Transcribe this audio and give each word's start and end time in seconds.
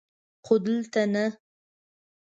خو 0.45 0.55
دلته 0.65 1.01
نه! 1.13 1.25